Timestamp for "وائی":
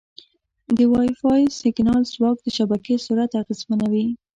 0.91-1.11